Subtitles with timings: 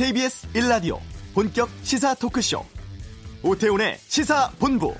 [0.00, 0.98] KBS 1라디오
[1.34, 2.64] 본격 시사 토크쇼
[3.42, 4.94] 오태훈의 시사본부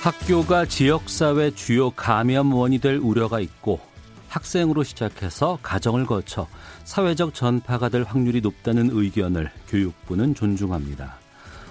[0.00, 3.80] 학교가 지역사회 주요 감염원이 될 우려가 있고
[4.28, 6.46] 학생으로 시작해서 가정을 거쳐
[6.84, 11.17] 사회적 전파가 될 확률이 높다는 의견을 교육부는 존중합니다.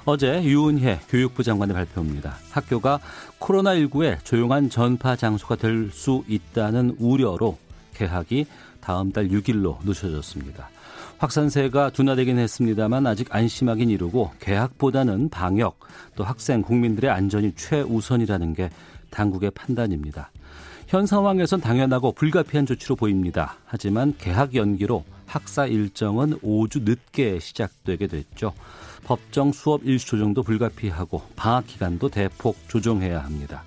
[0.09, 2.37] 어제 유은혜 교육부 장관의 발표입니다.
[2.51, 3.01] 학교가
[3.41, 7.57] 코로나19의 조용한 전파 장소가 될 수 있다는 우려로
[7.93, 8.45] 개학이
[8.79, 10.69] 다음 달 6일로 늦춰졌습니다.
[11.17, 15.77] 확산세가 둔화되긴 했습니다만 아직 안심하긴 이르고 개학보다는 방역
[16.15, 18.69] 또 학생 국민들의 안전이 최우선이라는 게
[19.09, 20.31] 당국의 판단입니다.
[20.87, 23.57] 현 상황에선 당연하고 불가피한 조치로 보입니다.
[23.65, 28.53] 하지만 개학 연기로 학사 일정은 5주 늦게 시작되게 됐죠.
[29.07, 33.63] 법정 수업 일수 조정도 불가피하고 방학 기간도 대폭 조정해야 합니다.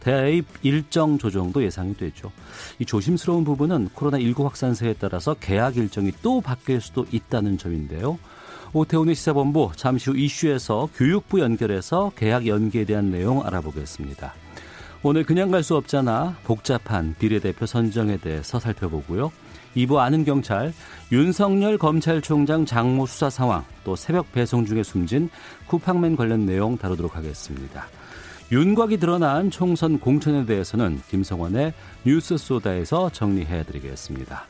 [0.00, 2.30] 대입 일정 조정도 예상이 되죠.
[2.78, 8.18] 이 조심스러운 부분은 코로나19 확산세에 따라서 개학 일정이 또 바뀔 수도 있다는 점인데요.
[8.74, 14.34] 오태훈의 시사본부 잠시 후 이슈에서 교육부 연결해서 개학 연기에 대한 내용 알아보겠습니다.
[15.04, 19.32] 오늘 그냥 갈 수 없잖아 복잡한 비례대표 선정에 대해서 살펴보고요.
[19.76, 20.72] 2부 아는 경찰
[21.10, 25.30] 윤석열 검찰총장 장모 수사 상황 또 새벽 배송 중에 숨진
[25.66, 27.86] 쿠팡맨 관련 내용 다루도록 하겠습니다.
[28.50, 31.72] 윤곽이 드러난 총선 공천에 대해서는 김성원의
[32.04, 34.44] 뉴스 소다에서 정리해 드리겠습니다.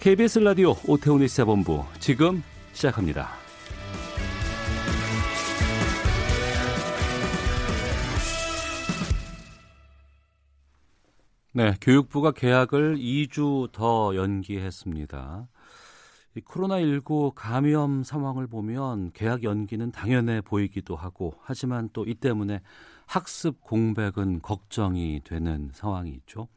[0.00, 2.42] KBS 라디오 오태훈의 시사본부 지금
[2.72, 3.28] 시작합니다.
[11.54, 15.48] 네, 교육부가 계약을 2주 더 연기했습니다.
[16.46, 22.62] 코로나19 감염 상황을 보면 계약 연기는 당연해 보이기도 하고 하지만 또 이 때문에
[23.06, 26.48] 학습 공백은 걱정이 되는 상황이 있죠.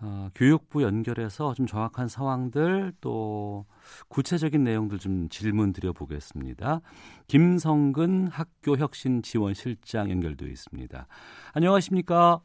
[0.00, 3.66] 어, 교육부 연결해서 좀 정확한 상황들 또
[4.06, 6.82] 구체적인 내용들 좀 질문 드려보겠습니다.
[7.26, 11.08] 김성근 학교혁신지원실장 연결되어 있습니다.
[11.52, 12.42] 안녕하십니까?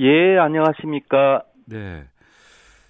[0.00, 1.44] 예, 안녕하십니까?
[1.66, 2.04] 네.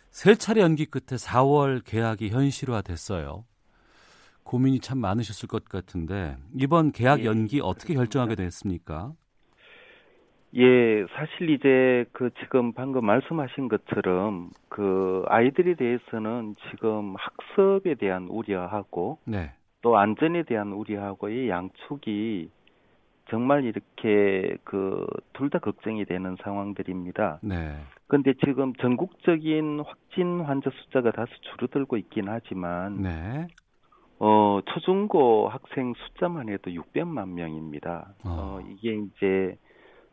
[0.08, 3.44] 세 차례 연기 끝에 4월 계약이 현실화됐어요.
[4.44, 9.12] 고민이 참 많으셨을 것 같은데 이번 계약 예, 연기 어떻게 결정하게 됐습니까?
[10.56, 19.18] 예, 사실 이제 그 지금 방금 말씀하신 것처럼 그 아이들에 대해서는 지금 학습에 대한 우려하고
[19.24, 19.52] 네.
[19.82, 22.50] 또 안전에 대한 우려하고의 양축이
[23.30, 27.40] 정말 이렇게 그 둘 다 걱정이 되는 상황들입니다.
[27.42, 27.76] 네.
[28.06, 33.46] 근데 지금 전국적인 확진 환자 숫자가 다소 줄어들고 있긴 하지만 네.
[34.20, 38.14] 어, 초중고 학생 숫자만 해도 600만 명입니다.
[38.24, 38.28] 어.
[38.28, 39.56] 어, 이게 이제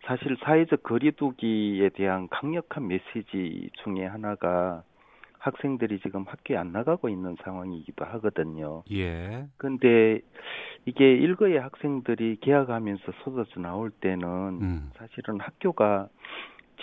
[0.05, 4.83] 사실 사회적 거리두기에 대한 강력한 메시지 중에 하나가
[5.41, 8.83] 학생들이 지금 학교에 안 나가고 있는 상황이기도 하거든요.
[8.91, 9.47] 예.
[9.57, 10.21] 근데
[10.85, 14.27] 이게 일거의 학생들이 개학하면서 쏟아져 나올 때는
[14.61, 14.89] 음.
[14.95, 16.09] 사실은 학교가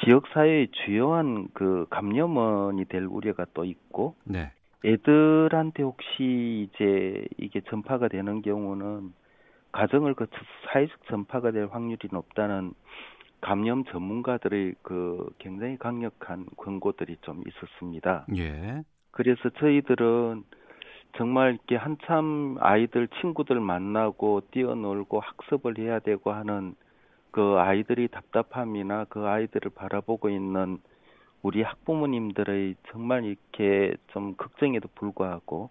[0.05, 4.51] 지역 사회의 주요한 그 감염원이 될 우려가 또 있고 네.
[4.85, 9.13] 애들한테 혹시 이제 이게 전파가 되는 경우는
[9.71, 12.73] 가정을 거쳐서 사회적 전파가 될 확률이 높다는
[13.41, 18.27] 감염 전문가들의 그 굉장히 강력한 권고들이 좀 있었습니다.
[18.37, 18.83] 예.
[19.11, 20.45] 그래서 저희들은
[21.17, 26.75] 정말 이렇게 한참 아이들 친구들 만나고 뛰어놀고 학습을 해야 되고 하는
[27.31, 30.79] 그 아이들이 답답함이나 그 아이들을 바라보고 있는
[31.43, 35.71] 우리 학부모님들의 정말 이렇게 좀 걱정에도 불구하고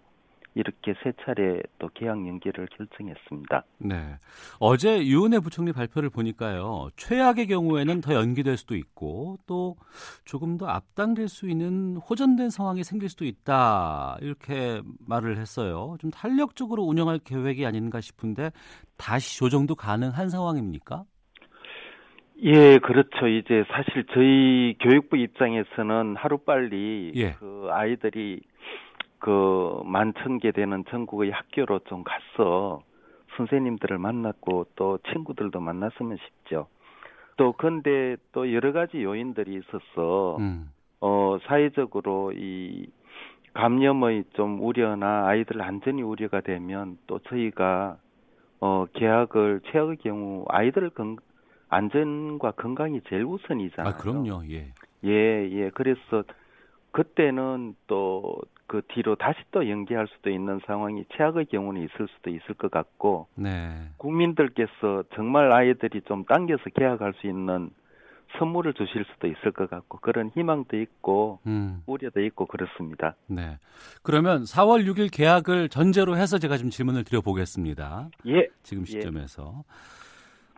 [0.58, 3.64] 이렇게 세 차례 또 개학 연기를 결정했습니다.
[3.78, 4.18] 네.
[4.58, 6.88] 어제 유은혜 부총리 발표를 보니까요.
[6.96, 9.76] 최악의 경우에는 더 연기될 수도 있고 또
[10.24, 14.18] 조금 더 앞당길 수 있는 호전된 상황이 생길 수도 있다.
[14.20, 15.96] 이렇게 말을 했어요.
[16.00, 18.50] 좀 탄력적으로 운영할 계획이 아닌가 싶은데
[18.96, 21.04] 다시 조정도 가능한 상황입니까?
[22.42, 23.28] 예, 그렇죠.
[23.28, 27.32] 이제 사실 저희 교육부 입장에서는 하루빨리 예.
[27.32, 28.40] 그 아이들이
[29.18, 32.82] 그 만천 개 되는 전국의 학교로 좀 가서
[33.36, 36.66] 선생님들을 만났고 또 친구들도 만났으면 싶죠.
[37.36, 40.70] 또 근데 또 여러 가지 요인들이 있어서 음.
[41.00, 42.86] 어 사회적으로 이
[43.54, 47.96] 감염의 좀 우려나 아이들 안전이 우려가 되면 또 저희가
[48.60, 51.16] 어 계약을 최악의 경우 아이들 건
[51.68, 53.94] 안전과 건강이 제일 우선이잖아요.
[53.94, 54.42] 아, 그럼요.
[54.50, 54.72] 예.
[55.04, 55.70] 예, 예.
[55.74, 56.24] 그래서
[56.92, 62.54] 그때는 또 그 뒤로 다시 또 연기할 수도 있는 상황이 최악의 경우는 있을 수도 있을
[62.54, 63.88] 것 같고 네.
[63.96, 67.70] 국민들께서 정말 아이들이 좀 당겨서 계약할 수 있는
[68.38, 71.82] 선물을 주실 수도 있을 것 같고 그런 희망도 있고 음.
[71.86, 73.16] 우려도 있고 그렇습니다.
[73.26, 73.58] 네.
[74.02, 78.10] 그러면 4월 6일 계약을 전제로 해서 제가 좀 질문을 드려보겠습니다.
[78.26, 78.48] 예.
[78.62, 79.64] 지금 시점에서.
[79.66, 80.08] 예.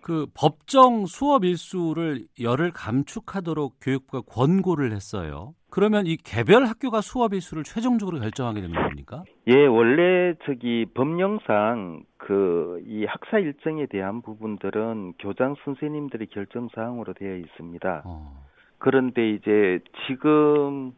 [0.02, 5.54] 그 법정 수업 일수를 열을 감축하도록 교육부가 권고를 했어요.
[5.70, 9.22] 그러면 이 개별 학교가 수업 일수를 최종적으로 결정하게 되는 겁니까?
[9.46, 17.36] 예, 원래 저기 법령상 그 이 학사 일정에 대한 부분들은 교장 선생님들의 결정 사항으로 되어
[17.36, 18.02] 있습니다.
[18.04, 18.44] 어.
[18.78, 20.92] 그런데 이제 지금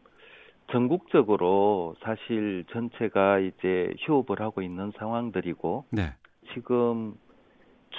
[0.71, 6.13] 전국적으로 사실 전체가 이제 휴업을 하고 있는 상황들이고 네.
[6.55, 7.15] 지금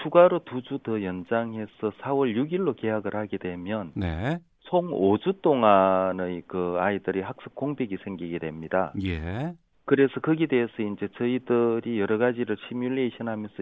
[0.03, 4.39] 추가로 두 주 더 연장해서 4월 6일로 계약을 하게 되면 네.
[4.63, 8.93] 총 5주 동안의 그 아이들이 학습 공백이 생기게 됩니다.
[9.03, 9.53] 예.
[9.85, 13.53] 그래서 거기에 대해서 이제 저희들이 여러 가지를 시뮬레이션 하면서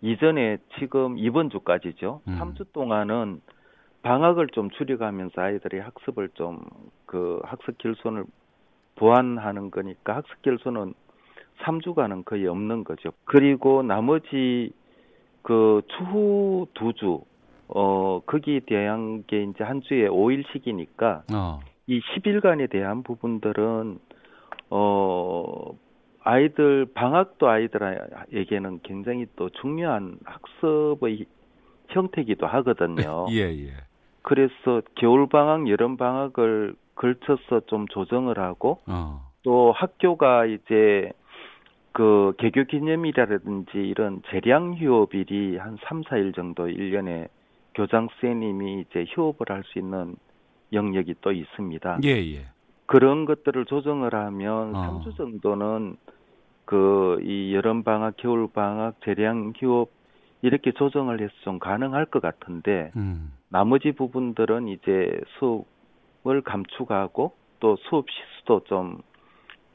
[0.00, 2.22] 이전에 지금 이번 주까지죠.
[2.26, 2.38] 음.
[2.38, 3.40] 3주 동안은
[4.02, 6.60] 방학을 좀 줄여가면서 아이들이 학습을 좀
[7.10, 8.24] 그 학습 결손을
[8.94, 10.94] 보완하는 거니까 학습 결손은
[11.62, 13.10] 3주간은 거의 없는 거죠.
[13.24, 14.72] 그리고 나머지
[15.42, 17.20] 그 추후 두 주,
[17.72, 21.60] 어, 거기에 대한 게 이제 한 주에 5일씩이니까, 어.
[21.86, 23.98] 이 10일간에 대한 부분들은,
[24.70, 25.78] 어,
[26.22, 31.26] 아이들, 방학도 아이들에게는 굉장히 또 중요한 학습의
[31.88, 33.26] 형태기도 하거든요.
[33.30, 33.72] 예, 예.
[34.22, 39.30] 그래서 겨울 방학, 여름 방학을 걸쳐서 좀 조정을 하고, 어.
[39.42, 41.10] 또 학교가 이제
[41.92, 47.28] 그 개교 기념일이라든지 이런 재량 휴업일이 한 3, 4일 정도 1년에
[47.80, 50.16] 교장 선생님이 이제 휴업을 할 수 있는
[50.72, 52.00] 영역이 또 있습니다.
[52.04, 52.46] 예, 예.
[52.86, 55.00] 그런 것들을 조정을 하면 어.
[55.02, 55.96] 3주 정도는
[56.66, 59.90] 그 이 여름 방학, 겨울 방학, 재량 휴업
[60.42, 63.32] 이렇게 조정을 해서 좀 가능할 것 같은데 음.
[63.48, 69.00] 나머지 부분들은 이제 수업을 감축하고 또 수업 시수도 좀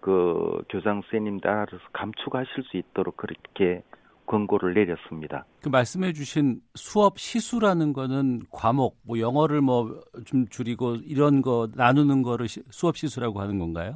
[0.05, 3.81] 그 교장 선생님들 알아서 감축하실 수 있도록 그렇게
[4.25, 5.45] 권고를 내렸습니다.
[5.61, 9.85] 그 말씀해 주신 수업 시수라는 거는 과목 뭐 영어를 뭐
[10.25, 13.95] 좀 줄이고 이런 거 나누는 거를 시, 수업 시수라고 하는 건가요?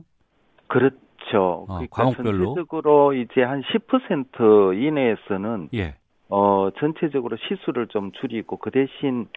[0.68, 0.98] 그렇죠.
[1.34, 5.96] 어, 그러니까 과목별로 전체적으로 이제 한 10% 이내에서는 예.
[6.30, 9.28] 어 전체적으로 시수를 좀 줄이고 그 대신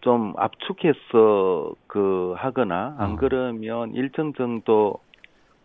[0.00, 3.16] 좀 압축해서 그 하거나 안 어.
[3.16, 4.98] 그러면 일정 정도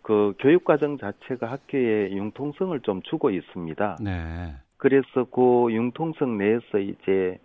[0.04, 3.98] 그 교육 과정 자체가 학교에 융통성을 좀 주고 있습니다.
[4.02, 4.56] 네.
[4.78, 7.40] 그래서 그 융통성 내에서 이제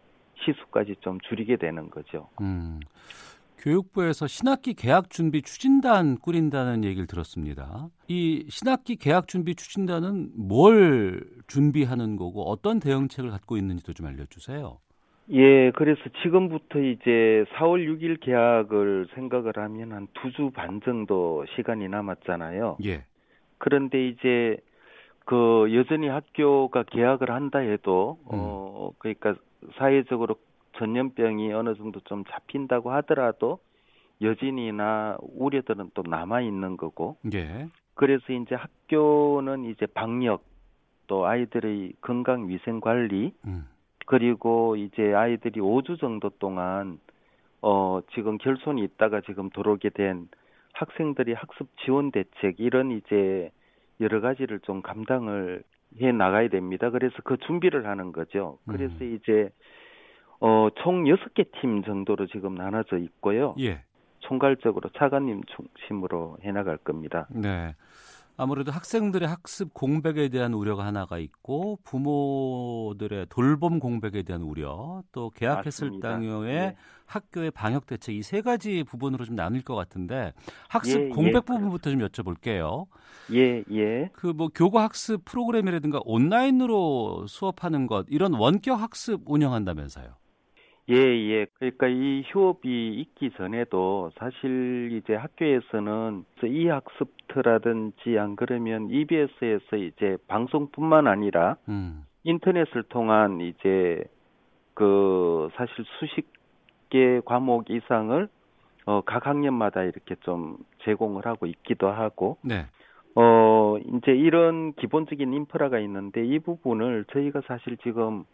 [0.45, 2.29] 시수까지 좀 줄이게 되는 거죠.
[2.41, 2.81] 음.
[3.59, 7.89] 교육부에서 신학기 개학 준비 추진단 꾸린다는 얘기를 들었습니다.
[8.07, 14.79] 이 신학기 개학 준비 추진단은 뭘 준비하는 거고 어떤 대응책을 갖고 있는지도 좀 알려주세요.
[15.31, 21.89] 예, 그래서 지금부터 이제 4월 6일 계약을 생각을 하면 한 두 주 반 정도 시간이
[21.89, 22.79] 남았잖아요.
[22.85, 23.05] 예.
[23.59, 24.57] 그런데 이제
[25.27, 28.29] 그 여전히 학교가 계약을 한다 해도 음.
[28.33, 29.35] 어 그러니까
[29.77, 30.37] 사회적으로
[30.79, 33.59] 전염병이 어느 정도 좀 잡힌다고 하더라도
[34.23, 37.17] 여진이나 우려들은 또 남아 있는 거고.
[37.35, 37.69] 예.
[37.95, 40.45] 그래서 이제 학교는 이제 방역
[41.09, 43.67] 또 아이들의 건강 위생 관리 음.
[44.09, 46.99] 그리고 이제 아이들이 5주 정도 동안
[47.61, 50.29] 어 지금 결손이 있다가 지금 들어오게 된
[50.73, 53.51] 학생들이 학습 지원 대책 이런 이제
[54.01, 55.63] 여러 가지를 좀 감당을
[56.01, 56.89] 해 나가야 됩니다.
[56.89, 58.57] 그래서 그 준비를 하는 거죠.
[58.67, 59.15] 그래서 음.
[59.15, 59.51] 이제
[60.41, 63.55] 어총 6개 팀 정도로 지금 나눠져 있고요.
[63.61, 63.83] 예.
[64.21, 67.27] 총괄적으로 차관님 중심으로 해 나갈 겁니다.
[67.31, 67.75] 네.
[68.41, 75.99] 아무래도 학생들의 학습 공백에 대한 우려가 하나가 있고 부모들의 돌봄 공백에 대한 우려 또 개학했을
[76.01, 76.77] 당의 네.
[77.07, 80.33] 학교의 방역 대책 이 세 가지 부분으로 좀 나눌 것 같은데
[80.69, 81.41] 학습 예, 공백 예.
[81.41, 82.87] 부분부터 좀 여쭤볼게요.
[83.33, 84.09] 예, 예.
[84.13, 90.15] 그 뭐 교과 학습 프로그램이라든가 온라인으로 수업하는 것 이런 원격 학습 운영한다면서요.
[90.91, 91.47] 예, 예.
[91.55, 101.07] 그러니까 이 휴업이 있기 전에도 사실 이제 학교에서는 이 학습트라든지 안 그러면 EBS에서 이제 방송뿐만
[101.07, 102.05] 아니라 음.
[102.25, 104.03] 인터넷을 통한 이제
[104.75, 106.27] 그 사실 수십
[106.89, 108.29] 개 과목 이상을
[108.87, 112.67] 어, 각 학년마다 이렇게 좀 제공을 하고 있기도 하고 네.
[113.15, 118.25] 어, 이제 이런 기본적인 인프라가 있는데 이 부분을 저희가 사실 지금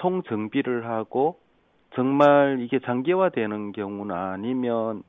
[0.00, 1.41] 총 정비를 하고
[1.94, 5.02] 정말 이게 장기화되는 경우나 아니면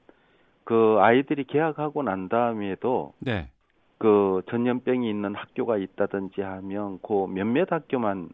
[0.63, 3.49] 그 아이들이 개학하고 난 다음에도 네.
[3.97, 8.29] 그 전염병이 있는 학교가 있다든지 하면 그 몇몇 학교만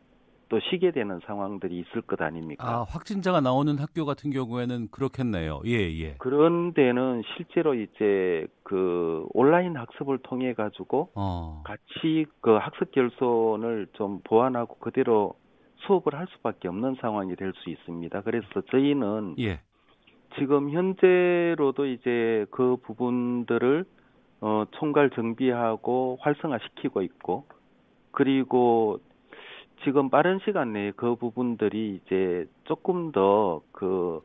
[0.50, 2.68] 또 쉬게 되는 상황들이 있을 것 아닙니까?
[2.68, 5.62] 아, 확진자가 나오는 학교 같은 경우에는 그렇겠네요.
[5.66, 6.16] 예, 예.
[6.18, 11.62] 그런 데는 실제로 이제 그 온라인 학습을 통해 가지고 어.
[11.64, 15.36] 같이 그 학습 결손을 좀 보완하고 그대로
[15.86, 18.22] 수업을 할 수밖에 없는 상황이 될 수 있습니다.
[18.22, 19.62] 그래서 저희는 예.
[20.38, 23.86] 지금 현재로도 이제 그 부분들을
[24.42, 27.46] 어 총괄 정비하고 활성화시키고 있고
[28.12, 29.00] 그리고
[29.84, 34.22] 지금 빠른 시간 내에 그 부분들이 이제 조금 더 그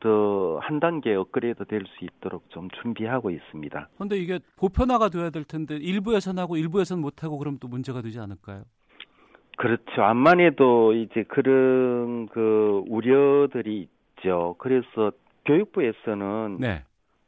[0.00, 3.88] 더 한 단계 업그레이드 될 수 있도록 좀 준비하고 있습니다.
[3.96, 8.20] 그런데 이게 보편화가 돼야 될 텐데 일부에서는 하고 일부에서는 못 하고 그럼 또 문제가 되지
[8.20, 8.62] 않을까요?
[9.58, 10.04] 그렇죠.
[10.04, 14.54] 암만 해도 이제 그런 그 우려들이 있죠.
[14.58, 15.10] 그래서
[15.46, 16.84] 교육부에서는 네.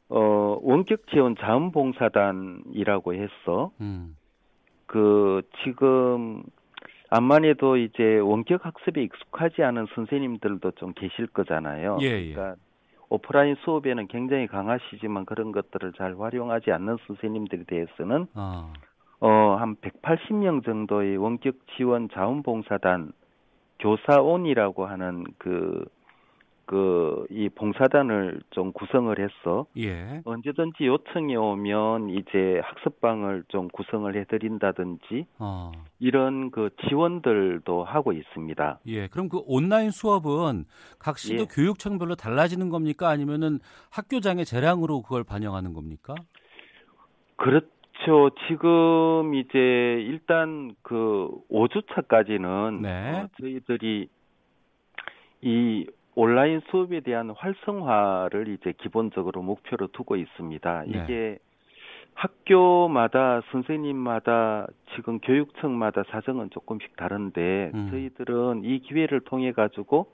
[0.07, 4.15] 어 원격 지원 자원봉사단이라고 해서 음.
[4.85, 6.43] 그 지금
[7.09, 11.97] 암만 해도 이제 원격 학습에 익숙하지 않은 선생님들도 좀 계실 거잖아요.
[12.01, 12.33] 예, 예.
[12.33, 12.55] 그러니까
[13.09, 18.71] 오프라인 수업에는 굉장히 강하시지만 그런 것들을 잘 활용하지 않는 선생님들에 대해서는 아.
[19.21, 23.13] 어, 한 180명 정도의 원격 지원 자원봉사단
[23.79, 25.85] 교사온이라고 하는 그,
[26.65, 30.21] 그, 이 봉사단을 좀 구성을 해서 예.
[30.25, 35.71] 언제든지 요청이 오면 이제 학습방을 좀 구성을 해드린다든지 어.
[35.99, 38.79] 이런 그 지원들도 하고 있습니다.
[38.87, 39.07] 예.
[39.07, 40.65] 그럼 그 온라인 수업은
[40.97, 41.45] 각 시도 예.
[41.45, 43.09] 교육청별로 달라지는 겁니까?
[43.09, 43.59] 아니면은
[43.91, 46.15] 학교장의 재량으로 그걸 반영하는 겁니까?
[47.35, 47.61] 그렇
[48.05, 48.31] 죠.
[48.47, 49.57] 지금 이제
[50.07, 53.19] 일단 그 5주차까지는 네.
[53.19, 54.09] 어, 저희들이
[55.41, 60.83] 이 온라인 수업에 대한 활성화를 이제 기본적으로 목표로 두고 있습니다.
[60.87, 61.03] 네.
[61.03, 61.39] 이게
[62.13, 67.87] 학교마다 선생님마다 지금 교육청마다 사정은 조금씩 다른데 음.
[67.89, 70.11] 저희들은 이 기회를 통해 가지고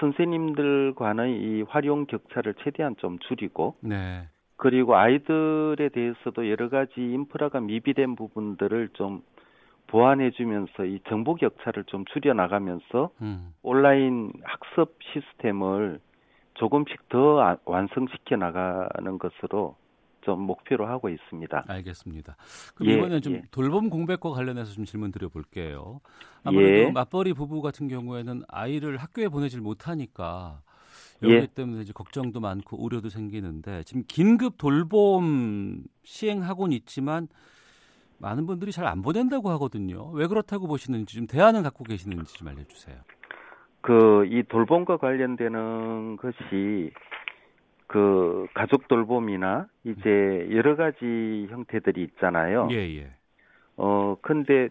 [0.00, 4.28] 선생님들 간의 이 활용 격차를 최대한 좀 줄이고 네.
[4.58, 9.22] 그리고 아이들에 대해서도 여러 가지 인프라가 미비된 부분들을 좀
[9.86, 13.54] 보완해주면서 이 정보 격차를 좀 줄여나가면서 음.
[13.62, 16.00] 온라인 학습 시스템을
[16.54, 19.76] 조금씩 더 아- 완성시켜 나가는 것으로
[20.22, 21.64] 좀 목표로 하고 있습니다.
[21.68, 22.36] 알겠습니다.
[22.74, 23.42] 그럼 예, 이번엔 좀 예.
[23.52, 26.00] 돌봄 공백과 관련해서 좀 질문 드려볼게요.
[26.42, 26.90] 아무래도 예.
[26.90, 30.60] 맞벌이 부부 같은 경우에는 아이를 학교에 보내질 못하니까
[31.22, 31.46] 여기 예.
[31.46, 37.28] 때문에 이제 걱정도 많고 우려도 생기는데 지금 긴급 돌봄 시행하고는 있지만
[38.18, 40.10] 많은 분들이 잘 안 보낸다고 하거든요.
[40.10, 42.96] 왜 그렇다고 보시는지 좀 대안을 갖고 계시는지 좀 알려주세요.
[43.80, 46.90] 그 이 돌봄과 관련되는 것이
[47.86, 52.68] 그 가족 돌봄이나 이제 여러 가지 형태들이 있잖아요.
[52.70, 53.10] 예, 예.
[53.76, 54.68] 어, 근데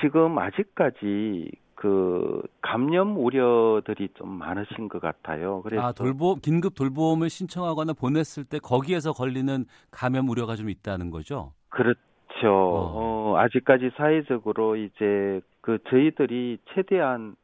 [0.00, 2.42] 지금 아직까지 그
[2.72, 5.60] 감염 우려들이 좀 많으신 것 같아요.
[5.60, 11.52] 그래서 아, 돌봄 긴급 돌봄을 신청하거나 보냈을 때 거기에서 걸리는 감염 우려가 좀 있다는 거죠.
[11.68, 11.98] 그렇죠.
[12.44, 17.36] 어, 아직까지 사회적으로 이제 그 저희들이 최대한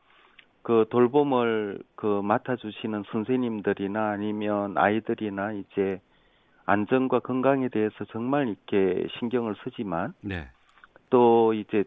[0.62, 6.00] 그 돌봄을 그 맡아주시는 선생님들이나 아니면 아이들이나 이제
[6.64, 10.48] 안전과 건강에 대해서 정말 이렇게 신경을 쓰지만 네.
[11.10, 11.84] 또 이제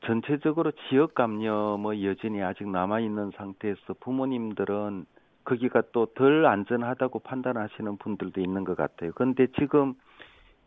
[0.00, 5.06] 전체적으로 지역 감염의 여진이 아직 남아 있는 상태에서 부모님들은
[5.44, 9.12] 거기가 또 덜 안전하다고 판단하시는 분들도 있는 것 같아요.
[9.14, 9.94] 그런데 지금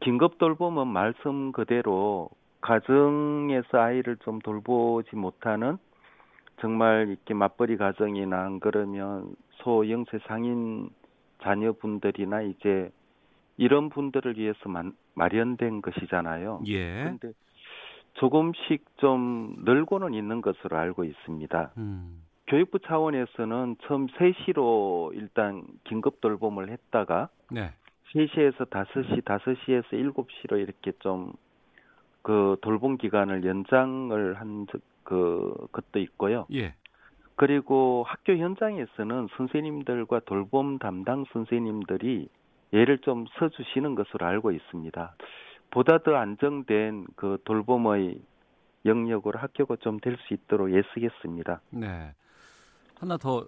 [0.02, 2.30] 긴급 돌봄은 말씀 그대로
[2.62, 5.78] 가정에서 아이를 좀 돌보지 못하는
[6.60, 10.90] 정말 이렇게 맞벌이 가정이나 안 그러면 소영세 상인
[11.42, 12.92] 자녀분들이나 이제
[13.58, 16.62] 이런 분들을 위해서 만, 마련된 것이잖아요.
[16.68, 17.04] 예.
[17.04, 17.32] 그런데
[18.14, 21.72] 조금씩 좀 늘고는 있는 것으로 알고 있습니다.
[21.78, 22.24] 음.
[22.48, 27.72] 교육부 차원에서는 처음 3시로 일단 긴급 돌봄을 했다가 네.
[28.14, 31.34] 3시에서 5시, 5시에서 7시로 이렇게 좀
[32.24, 34.66] 그 돌봄 기간을 연장을 한
[35.04, 36.48] 그 것도 있고요.
[36.54, 36.74] 예.
[37.36, 42.30] 그리고 학교 현장에서는 선생님들과 돌봄 담당 선생님들이
[42.72, 45.16] 예를 좀 서주시는 것으로 알고 있습니다.
[45.74, 48.22] 보다 더 안정된 그 돌봄의
[48.86, 51.62] 영역으로 학교가 좀 될 수 있도록 애쓰겠습니다.
[51.72, 52.14] 네.
[53.00, 53.46] 하나 더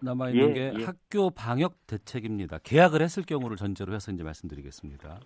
[0.00, 0.84] 남아 있는 예, 게 예.
[0.84, 2.58] 학교 방역 대책입니다.
[2.62, 5.20] 계약을 했을 경우를 전제로 해서 이제 말씀드리겠습니다.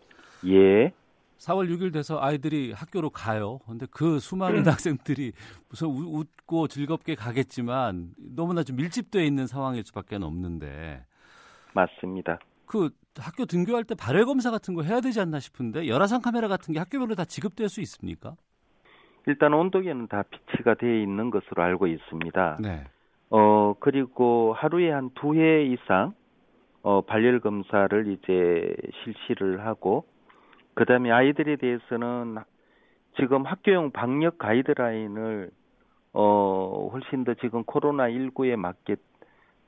[0.47, 0.92] 예.
[1.38, 3.59] 4월 6일 돼서 아이들이 학교로 가요.
[3.66, 5.32] 근데 그 수많은 학생들이
[5.85, 11.04] 우- 웃고 즐겁게 가겠지만 너무나 좀 밀집되어 있는 상황일 수밖에 없는데
[11.75, 12.38] 맞습니다.
[12.73, 12.88] 그
[13.21, 16.79] 학교 등교할 때 발열 검사 같은 거 해야 되지 않나 싶은데 열화상 카메라 같은 게
[16.79, 18.35] 학교별로 다 지급될 수 있습니까?
[19.26, 22.59] 일단 온도계는 다 비치가 되어 있는 것으로 알고 있습니다.
[22.62, 22.85] 네.
[23.29, 26.14] 어 그리고 하루에 한 두 회 이상
[26.83, 28.75] 어 발열 검사를 이제
[29.05, 30.07] 실시를 하고
[30.73, 32.38] 그다음에 아이들에 대해서는
[33.21, 35.50] 지금 학교용 방역 가이드라인을
[36.14, 38.97] 어 훨씬 더 지금 코로나 19에 맞게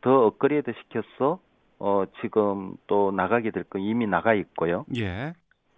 [0.01, 1.39] 더 업그레이드 시켜서
[1.85, 4.85] 어 지금 또 나가게 될 거 이미 나가 있고요.
[4.97, 5.35] 예.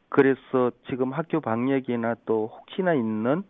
[0.08, 3.42] 그래서 지금 학교 방역이나 또 혹시나 있는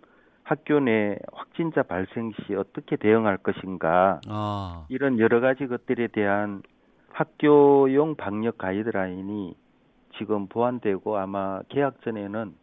[0.43, 4.87] 학교 내 확진자 발생 시 어떻게 대응할 것인가 아.
[4.89, 6.63] 이런 여러 가지 것들에 대한
[7.11, 9.55] 학교용 방역 가이드라인이
[10.19, 12.55] 지금 보완되고 아마 개학 전에는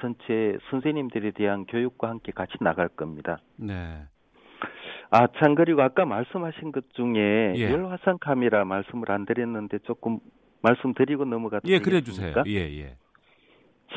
[0.00, 3.38] 전체 선생님들에 대한 교육과 함께 같이 나갈 겁니다.
[3.56, 4.06] 네.
[5.10, 7.70] 아, 참, 그리고 아까 말씀하신 것 중에 예.
[7.70, 10.18] 열화상 카메라 말씀을 안 드렸는데 조금
[10.62, 12.34] 말씀드리고 넘어가도 예, 그래 주세요.
[12.46, 12.96] 예, 예.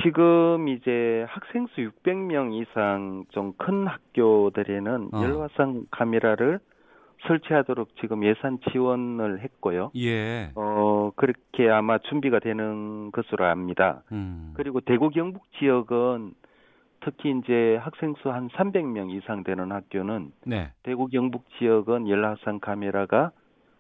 [0.01, 5.23] 지금 이제 학생 수 600명 이상 좀 큰 학교들에는 어.
[5.23, 6.59] 열화상 카메라를
[7.27, 9.91] 설치하도록 지금 예산 지원을 했고요.
[9.95, 10.51] 예.
[10.55, 14.03] 어, 그렇게 아마 준비가 되는 것으로 압니다.
[14.11, 14.53] 음.
[14.55, 16.33] 그리고 대구 경북 지역은
[17.05, 20.71] 특히 이제 학생 수 한 300명 이상 되는 학교는 네.
[20.83, 23.31] 대구 경북 지역은 열화상 카메라가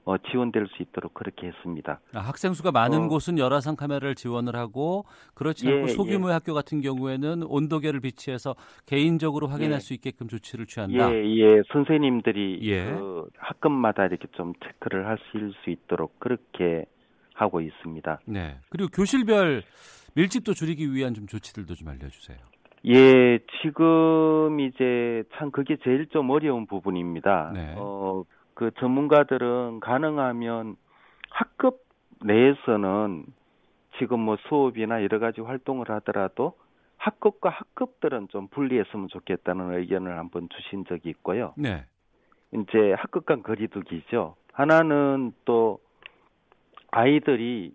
[0.05, 2.01] 어, 지원될 수 있도록 그렇게 했습니다.
[2.13, 6.33] 아, 학생 수가 많은 어, 곳은 열화상 카메라를 지원을 하고 그렇지 않고 예, 소규모의 예.
[6.33, 9.79] 학교 같은 경우에는 온도계를 비치해서 개인적으로 확인할 예.
[9.79, 11.09] 수 있게끔 조치를 취한다.
[11.09, 11.61] 예, 예.
[11.71, 12.83] 선생님들이 예.
[12.83, 16.83] 그 학급마다 이렇게 좀 체크를 하실 수 있도록 그렇게
[17.33, 18.19] 하고 있습니다.
[18.25, 18.57] 네.
[18.69, 19.63] 그리고 교실별
[20.15, 22.37] 밀집도 줄이기 위한 좀 조치들도 좀 알려주세요.
[22.85, 27.51] 예, 지금 이제 참 그게 제일 좀 어려운 부분입니다.
[27.53, 27.75] 네.
[27.77, 28.23] 어,
[28.53, 30.75] 그 전문가들은 가능하면
[31.29, 31.83] 학급
[32.23, 33.25] 내에서는
[33.97, 36.53] 지금 뭐 수업이나 여러 가지 활동을 하더라도
[36.97, 41.53] 학급과 학급들은 좀 분리했으면 좋겠다는 의견을 한번 주신 적이 있고요.
[41.57, 41.85] 네.
[42.53, 44.35] 이제 학급 간 거리두기죠.
[44.51, 45.79] 하나는 또
[46.91, 47.73] 아이들이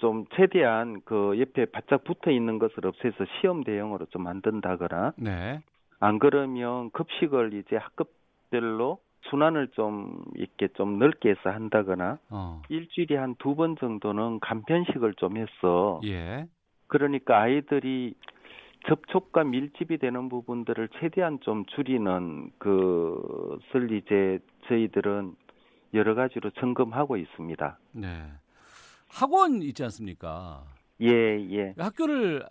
[0.00, 5.60] 좀 최대한 그 옆에 바짝 붙어 있는 것을 없애서 시험 대형으로 좀 만든다거나 네.
[6.00, 12.62] 안 그러면 급식을 이제 학급별로 순환을 좀 이렇게 좀 넓게 해서 한다거나 어.
[12.70, 16.00] 일주일에 한 두 번 정도는 간편식을 좀 했어.
[16.06, 16.46] 예.
[16.86, 18.14] 그러니까 아이들이
[18.86, 25.34] 접촉과 밀집이 되는 부분들을 최대한 좀 줄이는 그것을 이제 저희들은
[25.92, 27.78] 여러 가지로 점검하고 있습니다.
[27.92, 28.08] 네.
[29.10, 30.64] 학원 있지 않습니까?
[31.02, 31.74] 예, 예.
[31.76, 32.44] 학교를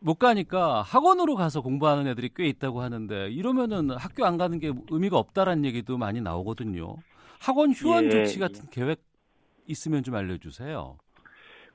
[0.00, 5.16] 못 가니까 학원으로 가서 공부하는 애들이 꽤 있다고 하는데 이러면은 학교 안 가는 게 의미가
[5.18, 6.96] 없다라는 얘기도 많이 나오거든요.
[7.40, 8.10] 학원 휴원 예.
[8.10, 9.02] 조치 같은 계획
[9.66, 10.98] 있으면 좀 알려주세요.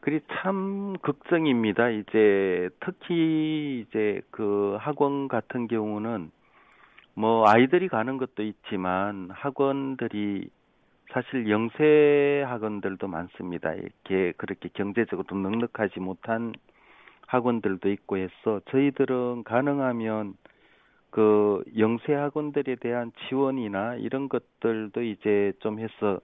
[0.01, 1.89] 그리 참 걱정입니다.
[1.89, 6.29] 이제 특히 이제 그 학원 같은 경우는
[7.15, 10.49] 뭐 아이들이 가는 것도 있지만 학원들이
[11.11, 13.73] 사실 영세 학원들도 많습니다.
[13.73, 16.53] 이렇게 그렇게 경제적으로 좀 넉넉하지 못한
[17.27, 20.35] 학원들도 있고 해서 저희들은 가능하면
[21.09, 26.19] 그 영세 학원들에 대한 지원이나 이런 것들도 이제 좀 해서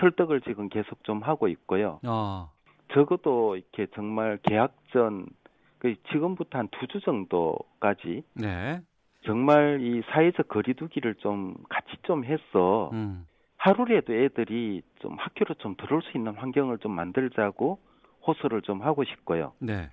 [0.00, 2.00] 설득을 지금 계속 좀 하고 있고요.
[2.06, 2.50] 어.
[2.92, 8.80] 적어도 이렇게 정말 계약 전그 지금부터 한 두 주 정도까지 네.
[9.24, 13.26] 정말 이 사회적 거리두기를 좀 같이 좀 해서 음.
[13.60, 17.78] 하루라도 애들이 좀 학교로 좀 들어올 수 있는 환경을 좀 만들자고
[18.26, 19.52] 호소를 좀 하고 싶고요.
[19.58, 19.90] 네.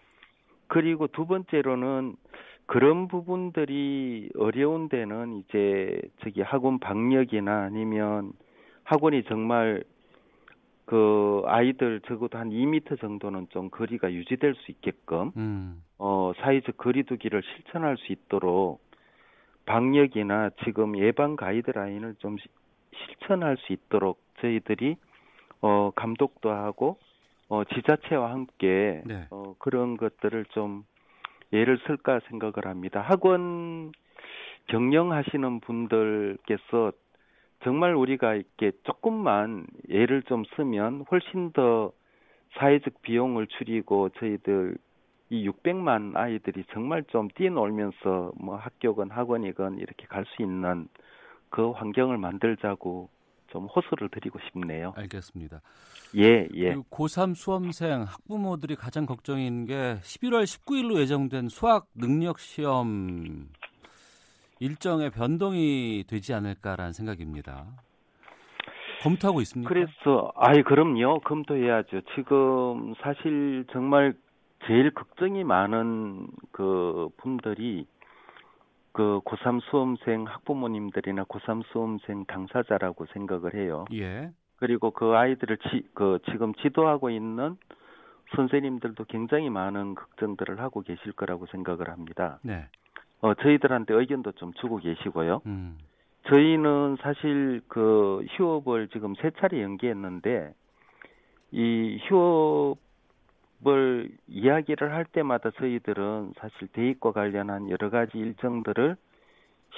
[0.68, 2.16] 그리고 두 번째로는
[2.66, 8.32] 그런 부분들이 어려운 데는 이제 저기 학원 방역이나 아니면
[8.86, 9.84] 학원이 정말
[10.86, 15.84] 그 아이들 적어도 한 2미터 정도는 좀 거리가 유지될 수 있게끔 음.
[15.98, 18.82] 어 사회적 거리두기를 실천할 수 있도록
[19.66, 22.38] 방역이나 지금 예방 가이드라인을 좀
[23.06, 24.98] 실천할 수 있도록 저희들이
[25.62, 26.98] 어 감독도 하고
[27.50, 29.28] 어, 지자체와 함께 네.
[29.30, 30.84] 어, 그런 것들을 좀
[31.54, 33.02] 예를 쓸까 생각을 합니다.
[33.02, 33.94] 학원
[34.68, 36.92] 경영하시는 분들께서
[37.64, 41.92] 정말 우리가 이렇게 조금만 예를 좀 쓰면 훨씬 더
[42.58, 44.78] 사회적 비용을 줄이고 저희들
[45.30, 50.88] 이 600만 아이들이 정말 좀 뛰놀면서 뭐 학교건 학원이건 이렇게 갈 수 있는
[51.50, 53.10] 그 환경을 만들자고
[53.48, 54.94] 좀 호소를 드리고 싶네요.
[54.98, 55.62] 알겠습니다.
[56.18, 56.76] 예, 예.
[56.76, 63.48] 고3 수험생 학부모들이 가장 걱정인 게 11월 19일로 예정된 수학 능력 시험
[64.60, 67.68] 일정의 변동이 되지 않을까라는 생각입니다.
[69.04, 69.70] 검토하고 있습니까?
[69.70, 72.02] 그래서 아이 그럼요 검토해야죠.
[72.16, 74.14] 지금 사실 정말
[74.66, 77.86] 제일 걱정이 많은 그 분들이
[78.98, 83.86] 그 고3 수험생 학부모님들이나 고3 수험생 당사자라고 생각을 해요.
[83.94, 84.32] 예.
[84.56, 87.58] 그리고 그 아이들을 지, 그 지금 지도하고 있는
[88.36, 92.40] 선생님들도 굉장히 많은 걱정들을 하고 계실 거라고 생각을 합니다.
[92.42, 92.66] 네.
[93.22, 95.42] 어, 저희들한테 의견도 좀 주고 계시고요.
[95.46, 95.78] 음.
[96.26, 100.56] 저희는 사실 그 휴업을 지금 세 차례 연기했는데
[101.52, 102.80] 이 휴업
[103.66, 108.96] 을 이야기를 할 때마다 저희들은 사실 대입과 관련한 여러 가지 일정들을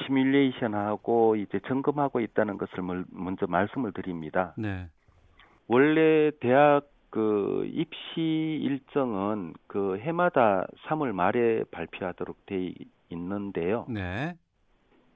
[0.04, 4.54] 시뮬레이션하고 이제 점검하고 있다는 것을 먼저 말씀을 드립니다.
[4.58, 4.88] 네.
[5.68, 12.74] 원래 대학 그 입시 일정은 그 해마다 3월 말에 발표하도록 돼
[13.10, 13.86] 있는데요.
[13.89, 14.36] 네.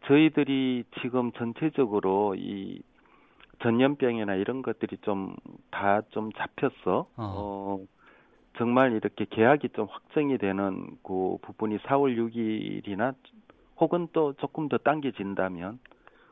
[0.05, 2.81] 저희들이 지금 전체적으로 이
[3.61, 5.35] 전염병이나 이런 것들이 좀
[5.71, 7.07] 다좀 좀 잡혔어.
[7.15, 7.15] 어.
[7.17, 7.85] 어.
[8.57, 13.15] 정말 이렇게 계약이 좀 확정이 되는 그 부분이 4월 6일이나
[13.79, 15.79] 혹은 또 조금 더 당겨진다면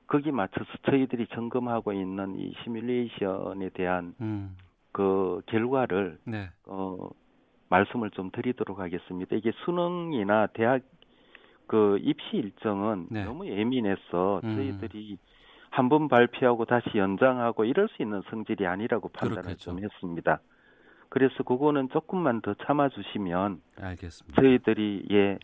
[0.07, 4.55] 거기 맞춰서 저희들이 점검하고 있는 이 시뮬레이션에 대한 음.
[4.91, 6.49] 그 결과를 네.
[6.65, 7.09] 어
[7.69, 9.35] 말씀을 좀 드리도록 하겠습니다.
[9.35, 10.81] 이게 수능이나 대학
[11.65, 13.23] 그 입시 일정은 네.
[13.23, 14.55] 너무 예민해서 음.
[14.55, 15.17] 저희들이
[15.69, 19.71] 한 번 발표하고 다시 연장하고 이럴 수 있는 성질이 아니라고 판단을 그렇겠죠.
[19.71, 20.41] 좀 했습니다.
[21.11, 24.41] 그래서 그거는 조금만 더 참아 주시면 알겠습니다.
[24.41, 25.37] 저희들이 예,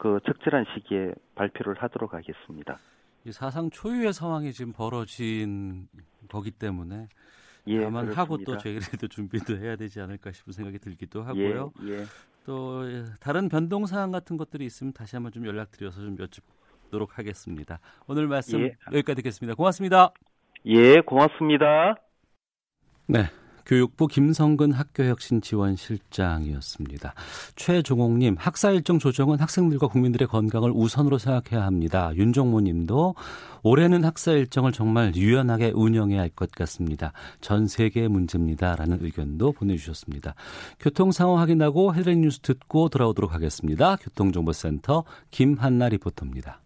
[0.00, 2.78] 그 적절한 시기에 발표를 하도록 하겠습니다.
[3.26, 5.88] 이 사상 초유의 상황이 지금 벌어진
[6.30, 7.06] 거기 때문에
[7.66, 11.72] 예, 감안하고 또 저희들도 준비도 해야 되지 않을까 싶은 생각이 들기도 하고요.
[11.82, 12.04] 예, 예.
[12.46, 12.84] 또
[13.20, 17.78] 다른 변동 사항 같은 것들이 있으면 다시 한번 좀 연락드려서 좀 여쭙도록 하겠습니다.
[18.06, 18.72] 오늘 말씀 예.
[18.86, 19.54] 여기까지 듣겠습니다.
[19.54, 20.14] 고맙습니다.
[20.64, 21.96] 예, 고맙습니다.
[23.06, 23.24] 네.
[23.70, 27.14] 교육부 김성근 학교혁신지원실장이었습니다.
[27.54, 32.10] 최종옥님, 학사 일정 조정은 학생들과 국민들의 건강을 우선으로 생각해야 합니다.
[32.16, 33.14] 윤종모님도
[33.62, 37.12] 올해는 학사 일정을 정말 유연하게 운영해야 할 것 같습니다.
[37.40, 40.34] 전 세계의 문제입니다라는 의견도 보내주셨습니다.
[40.80, 43.94] 교통 상황 확인하고 헤드라인 뉴스 듣고 돌아오도록 하겠습니다.
[43.96, 46.60] 교통정보센터 김한나 리포터입니다.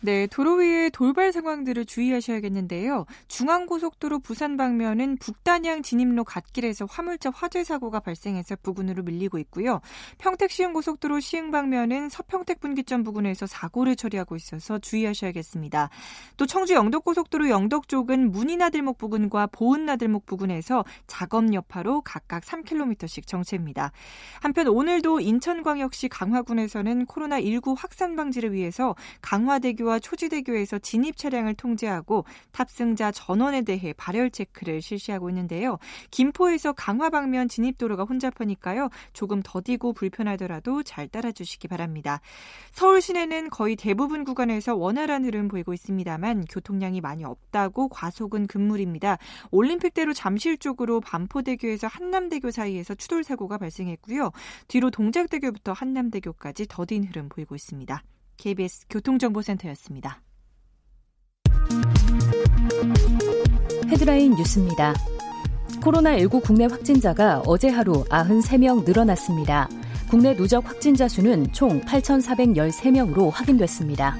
[0.00, 3.06] 네, 도로 위에 돌발 상황들을 주의하셔야겠는데요.
[3.28, 9.80] 중앙고속도로 부산 방면은 북단양 진입로 갓길에서 화물차 화재 사고가 발생해서 부근으로 밀리고 있고요.
[10.18, 15.88] 평택 시흥고속도로 시흥 방면은 서평택 분기점 부근에서 사고를 처리하고 있어서 주의하셔야겠습니다.
[16.36, 23.92] 또 청주 영덕고속도로 영덕 쪽은 문이나들목 부근과 보은나들목 부근에서 작업 여파로 각각 3km씩 정체입니다.
[24.40, 33.12] 한편 오늘도 인천광역시 강화군에서는 코로나19 확산 방지를 위해서 강화대교 대교와 초지대교에서 진입 차량을 통제하고 탑승자
[33.12, 35.78] 전원에 대해 발열 체크를 실시하고 있는데요.
[36.10, 38.90] 김포에서 강화 방면 진입도로가 혼잡하니까요.
[39.12, 42.20] 조금 더디고 불편하더라도 잘 따라주시기 바랍니다.
[42.72, 49.18] 서울 시내는 거의 대부분 구간에서 원활한 흐름 보이고 있습니다만 교통량이 많이 없다고 과속은 금물입니다.
[49.50, 54.32] 올림픽대로 잠실 쪽으로 반포대교에서 한남대교 사이에서 추돌 사고가 발생했고요.
[54.68, 58.02] 뒤로 동작대교부터 한남대교까지 더딘 흐름 보이고 있습니다.
[58.36, 60.22] KBS 교통정보센터였습니다.
[63.88, 64.94] 헤드라인 뉴스입니다.
[65.80, 69.68] 코로나19 국내 확진자가 어제 하루 93명 늘어났습니다.
[70.10, 74.16] 국내 누적 확진자 수는 총 8,413명으로 확인됐습니다.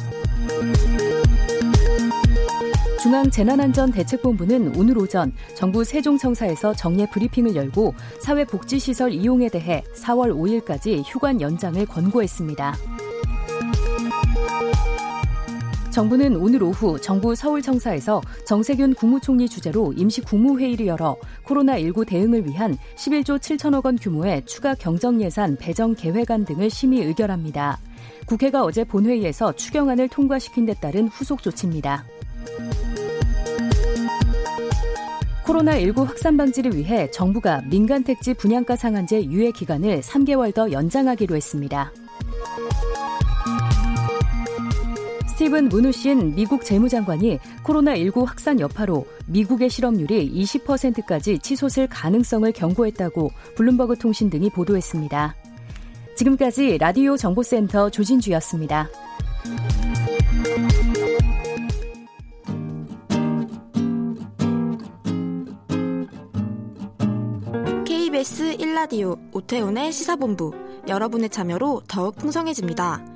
[3.00, 11.84] 중앙재난안전대책본부는 오늘 오전 정부 세종청사에서 정례 브리핑을 열고 사회복지시설 이용에 대해 4월 5일까지 휴관 연장을
[11.86, 12.74] 권고했습니다.
[15.96, 21.16] 정부는 오늘 오후 정부 서울청사에서 정세균 국무총리 주재로 임시 국무회의를 열어
[21.46, 27.78] 코로나19 대응을 위한 11조 7천억 원 규모의 추가 경정 예산 배정 계획안 등을 심의 의결합니다.
[28.26, 32.04] 국회가 어제 본회의에서 추경안을 통과시킨 데 따른 후속 조치입니다.
[35.46, 41.90] 코로나19 확산 방지를 위해 정부가 민간 택지 분양가 상한제 유예 기간을 3개월 더 연장하기로 했습니다.
[45.36, 54.30] 스티븐 무누신 미국 재무장관이 코로나19 확산 여파로 미국의 실업률이 20%까지 치솟을 가능성을 경고했다고 블룸버그 통신
[54.30, 55.36] 등이 보도했습니다.
[56.16, 58.88] 지금까지 라디오 정보센터 조진주였습니다.
[67.84, 70.54] KBS 1라디오 오태훈의 시사본부
[70.88, 73.15] 여러분의 참여로 더욱 풍성해집니다.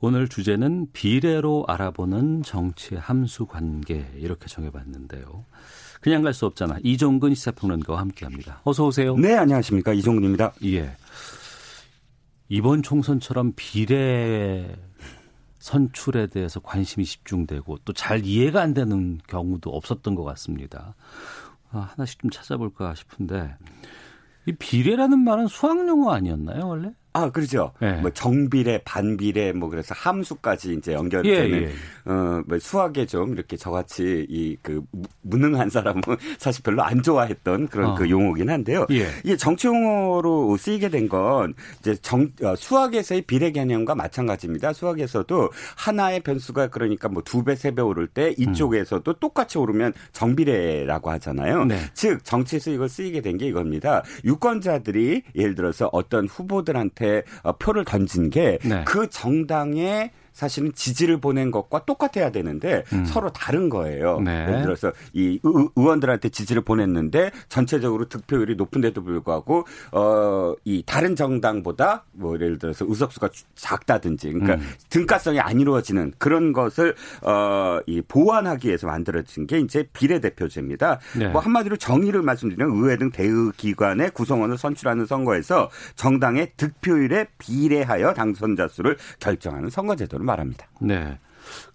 [0.00, 5.44] 오늘 주제는 비례로 알아보는 정치의 함수 관계 이렇게 정해봤는데요.
[6.00, 6.78] 그냥 갈 수 없잖아.
[6.84, 8.60] 이종근 시사평론가와 함께합니다.
[8.62, 9.16] 어서 오세요.
[9.16, 10.52] 네, 안녕하십니까 이종근입니다.
[10.64, 10.92] 예.
[12.48, 14.76] 이번 총선처럼 비례
[15.58, 20.94] 선출에 대해서 관심이 집중되고 또 잘 이해가 안 되는 경우도 없었던 것 같습니다.
[21.72, 23.56] 아, 하나씩 좀 찾아볼까 싶은데
[24.46, 26.92] 이 비례라는 말은 수학 용어 아니었나요 원래?
[27.12, 27.72] 아, 그렇죠.
[27.82, 27.92] 예.
[27.92, 31.72] 뭐 정비례, 반비례, 뭐 그래서 함수까지 이제 연결되는 예, 예.
[32.10, 34.82] 어, 뭐 수학에 좀 이렇게 저같이 이 그
[35.22, 36.02] 무능한 사람은
[36.38, 37.94] 사실 별로 안 좋아했던 그런 어.
[37.94, 38.86] 그 용어긴 한데요.
[38.90, 39.08] 예.
[39.24, 44.72] 이게 정치 용어로 쓰이게 된 건 이제 정 어, 수학에서의 비례 개념과 마찬가지입니다.
[44.74, 49.14] 수학에서도 하나의 변수가 그러니까 뭐 두 배, 세 배 오를 때 이쪽에서도 음.
[49.20, 51.64] 똑같이 오르면 정비례라고 하잖아요.
[51.64, 51.78] 네.
[51.94, 54.02] 즉 정치에서 이걸 쓰이게 된 게 이겁니다.
[54.24, 56.97] 유권자들이 예를 들어서 어떤 후보들한테
[57.42, 58.84] 어, 표를 던진 게그 네.
[58.84, 63.04] 그 정당의 사실은 지지를 보낸 것과 똑같아야 되는데 음.
[63.04, 64.20] 서로 다른 거예요.
[64.20, 64.42] 네.
[64.42, 72.34] 예를 들어서 이 의원들한테 지지를 보냈는데 전체적으로 득표율이 높은데도 불구하고 어 이 다른 정당보다 뭐
[72.34, 74.68] 예를 들어서 의석수가 작다든지 그러니까 음.
[74.90, 81.00] 등가성이 안 이루어지는 그런 것을 어이 보완하기 위해서 만들어진 게 이제 비례대표제입니다.
[81.16, 81.28] 네.
[81.28, 88.68] 뭐 한마디로 정의를 말씀드리면 의회 등 대의 기관의 구성원을 선출하는 선거에서 정당의 득표율에 비례하여 당선자
[88.68, 90.68] 수를 결정하는 선거제도를 말합니다.
[90.80, 91.18] 네.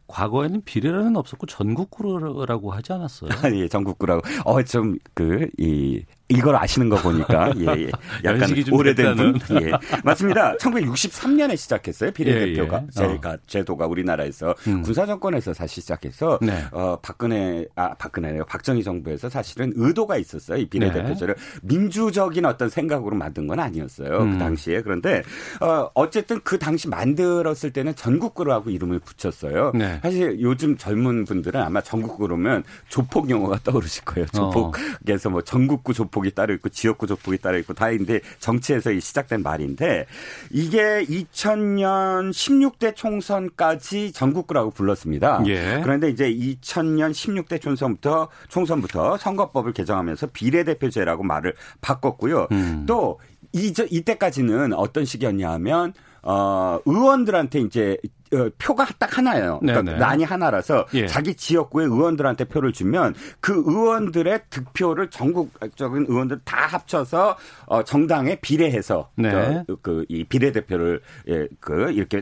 [0.07, 3.29] 과거에는 비례라는 없었고 전국구라고 하지 않았어요?
[3.55, 4.21] 예, 전국구라고.
[4.45, 7.91] 어, 좀, 그, 이, 이걸 아시는 거 보니까 예, 예.
[8.23, 9.39] 약간 오래된 분.
[9.61, 9.71] 예.
[10.03, 10.55] 맞습니다.
[10.55, 12.11] 1963년에 시작했어요.
[12.11, 12.91] 비례대표가 예, 예.
[12.91, 13.37] 제가 어.
[13.45, 14.81] 제도가 우리나라에서 음.
[14.81, 16.63] 군사 정권에서 다시 시작해서 네.
[16.71, 18.45] 어 박근혜 아 박근혜요.
[18.45, 20.59] 박정희 정부에서 사실은 의도가 있었어요.
[20.59, 21.59] 이 비례대표제를 네.
[21.61, 24.17] 민주적인 어떤 생각으로 만든 건 아니었어요.
[24.17, 24.31] 그 음.
[24.33, 24.81] 그 당시에.
[24.81, 25.23] 그런데
[25.61, 29.73] 어 어쨌든 그 당시 만들었을 때는 전국구라고 이름을 붙였어요.
[29.75, 29.99] 네.
[30.01, 34.25] 사실 요즘 젊은 분들은 아마 전국구로면 조폭 용어가 떠오르실 거예요.
[34.37, 34.51] 어.
[34.51, 39.43] 조폭에서 뭐 전국구 조폭 조폭이 따로 있고 지역구 조폭이 따로 있고 다 있는데 정치에서 시작된
[39.43, 40.05] 말인데
[40.49, 45.43] 이게 2000년 16대 총선까지 전국구라고 불렀습니다.
[45.47, 45.81] 예.
[45.83, 52.47] 그런데 이제 2000년 16대 총선부터 총선부터 선거법을 개정하면서 비례대표제라고 말을 바꿨고요.
[52.51, 52.85] 음.
[52.87, 53.19] 또
[53.51, 58.22] 이, 이때까지는 어떤 식이었냐 하면 어, 의원들한테 이제 어,
[58.57, 59.59] 표가 딱 하나예요.
[59.59, 59.97] 그러니까 네네.
[59.97, 61.07] 난이 하나라서 예.
[61.07, 69.09] 자기 지역구의 의원들한테 표를 주면 그 의원들의 득표를 전국적인 의원들 다 합쳐서 어, 정당에 비례해서
[69.15, 69.63] 네.
[69.81, 72.21] 그이 비례대표를 예, 그 이렇게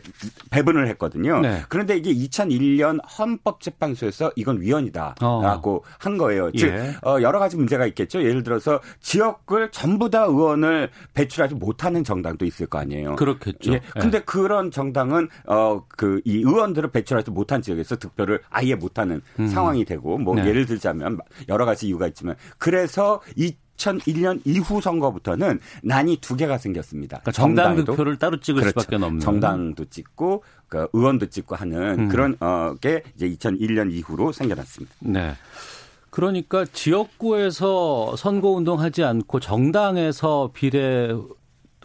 [0.50, 1.39] 배분을 했거든요.
[1.39, 1.62] 네.
[1.69, 5.82] 그런데 이게 2001년 헌법재판소에서 이건 위헌이다라고 어.
[6.00, 6.52] 한 거예요.
[6.52, 6.95] 즉 예.
[7.04, 8.24] 어, 여러 가지 문제가 있겠죠.
[8.24, 13.15] 예를 들어서 지역을 전부 다 의원을 배출하지 못하는 정당도 있을 거 아니에요.
[13.15, 13.74] 그렇겠죠.
[13.74, 13.82] 예.
[14.00, 14.21] 근데 예.
[14.21, 19.48] 그런 정당은 어그 이 의원들을 배출하지 못한 지역에서 득표를 아예 못하는 음.
[19.48, 20.48] 상황이 되고 뭐 네.
[20.48, 27.20] 예를 들자면 여러 가지 이유가 있지만 그래서 이 2001년 이후 선거부터는 난이 두 개가 생겼습니다.
[27.20, 28.80] 그러니까 정당 득표를 따로 찍을 그렇죠.
[28.80, 29.20] 수밖에 없는.
[29.20, 32.08] 정당도 찍고 그 의원도 찍고 하는 음.
[32.10, 34.94] 그런 어 게 이제 2001년 이후로 생겨났습니다.
[35.00, 35.34] 네.
[36.12, 41.16] 그러니까 지역구에서 선거 운동하지 않고 정당에서 비례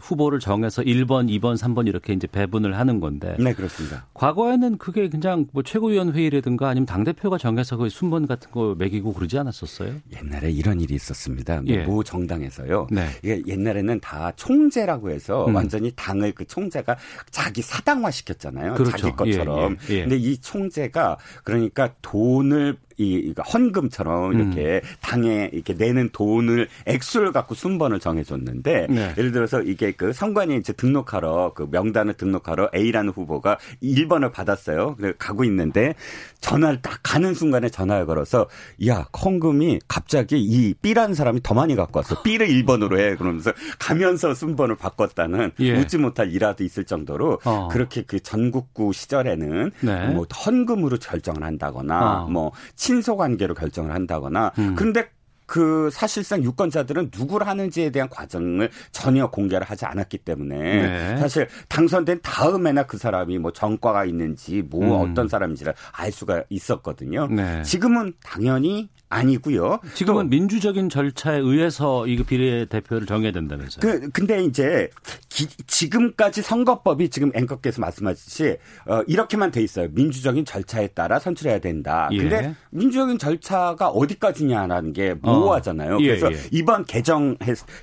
[0.01, 3.37] 후보를 정해서 1번, 2번, 3번 이렇게 이제 배분을 하는 건데.
[3.39, 4.07] 네, 그렇습니다.
[4.15, 9.13] 과거에는 그게 그냥 뭐 최고위원 회의라든가 아니면 당 대표가 정해서 그 순번 같은 거 매기고
[9.13, 9.95] 그러지 않았었어요?
[10.13, 11.63] 옛날에 이런 일이 있었습니다.
[11.63, 11.85] 뭐 예.
[11.85, 12.89] 모 정당에서요.
[12.91, 13.09] 네.
[13.23, 15.55] 이게 옛날에는 다 총재라고 해서 음.
[15.55, 16.97] 완전히 당을 그 총재가
[17.31, 18.75] 자기 사당화 시켰잖아요.
[18.75, 18.97] 그렇죠.
[18.97, 19.77] 자기 것처럼.
[19.89, 20.01] 예, 예, 예.
[20.03, 24.89] 근데 이 총재가 그러니까 돈을 이 헌금처럼 이렇게 음.
[25.01, 29.15] 당에 이렇게 내는 돈을 액수를 갖고 순번을 정해줬는데 네.
[29.19, 34.97] 예를 들어서 이게 그 선관위 이제 등록하러 그 명단을 등록하러 A라는 후보가 1번을 받았어요.
[34.97, 35.95] 그래 가고 있는데
[36.41, 38.47] 전화를 딱 가는 순간에 전화를 걸어서
[38.87, 42.23] 야 헌금이 갑자기 이 B라는 사람이 더 많이 갖고 왔어.
[42.23, 43.17] B를 1번으로 해.
[43.17, 45.79] 그러면서 가면서 순번을 바꿨다는 예.
[45.79, 47.69] 웃지 못할 일화도 있을 정도로 어.
[47.71, 50.09] 그렇게 그 전국구 시절에는 네.
[50.09, 52.29] 뭐 헌금으로 결정을 한다거나 어.
[52.29, 52.53] 뭐
[52.87, 54.75] 친소 관계로 결정을 한다거나 음.
[54.77, 55.09] 그런데
[55.47, 61.17] 그 사실상 유권자들은 누구를 하는지에 대한 과정을 전혀 공개를 하지 않았기 때문에 네.
[61.19, 65.11] 사실 당선된 다음에나 그 사람이 뭐 전과가 있는지 뭐 음.
[65.11, 67.29] 어떤 사람인지를 알 수가 있었거든요.
[67.29, 67.63] 네.
[67.63, 69.81] 지금은 당연히 아니고요.
[69.95, 73.81] 지금은 민주적인 절차에 의해서 이 비례대표를 정해야 된다면서요.
[73.81, 74.91] 그 근데 이제
[75.29, 79.89] 기, 지금까지 선거법이 지금 앵커께서 말씀하셨듯이 어, 이렇게만 돼 있어요.
[79.93, 82.09] 민주적인 절차에 따라 선출해야 된다.
[82.13, 82.19] 예.
[82.19, 85.97] 근데 민주적인 절차가 어디까지냐라는 게 모호하잖아요.
[85.97, 86.01] 어.
[86.01, 86.37] 예, 그래서 예.
[86.51, 87.37] 이번 개정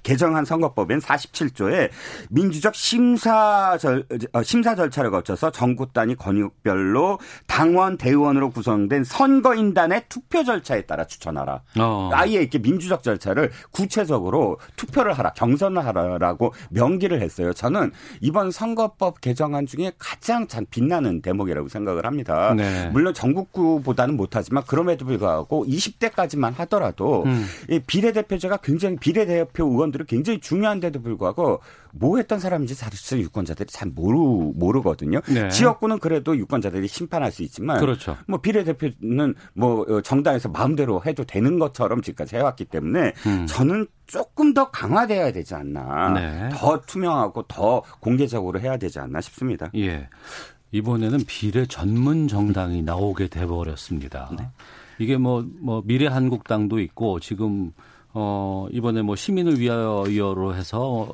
[0.03, 1.89] 개정한 선거법엔 47조에
[2.29, 10.43] 민주적 심사 절 어, 심사 절차를 거쳐서 전국 단위 권역별로 당원 대의원으로 구성된 선거인단의 투표
[10.43, 11.61] 절차에 따라 추천하라.
[11.79, 12.09] 어.
[12.13, 17.53] 아예 이렇게 민주적 절차를 구체적으로 투표를 하라, 경선을 하라라고 명기를 했어요.
[17.53, 22.53] 저는 이번 선거법 개정안 중에 가장 참 빛나는 대목이라고 생각을 합니다.
[22.55, 22.89] 네.
[22.91, 27.45] 물론 전국구보다는 못하지만 그럼에도 불구하고 20대까지만 하더라도 음.
[27.69, 31.61] 이 비례대표제가 굉장히 비례대표 의원들이 굉장히 중요한데도 불구하고
[31.95, 34.17] 뭐 했던 사람인지 사실 유권자들이 잘 모르
[34.55, 35.21] 모르거든요.
[35.29, 35.47] 네.
[35.49, 38.17] 지역구는 그래도 유권자들이 심판할 수 있지만 그렇죠.
[38.27, 43.45] 뭐 비례대표는 뭐 어, 정당에서 마음대로 해도 되는 것처럼 지금까지 해왔기 때문에 음.
[43.47, 46.09] 저는 조금 더 강화돼야 되지 않나.
[46.13, 46.49] 네.
[46.51, 49.69] 더 투명하고 더 공개적으로 해야 되지 않나 싶습니다.
[49.75, 50.09] 예.
[50.71, 54.31] 이번에는 비례 전문 정당이 나오게 돼 버렸습니다.
[54.37, 54.47] 네.
[54.99, 57.71] 이게 뭐, 뭐, 미래 한국당도 있고, 지금,
[58.13, 61.09] 어, 이번에 뭐 시민을 위하여로 해서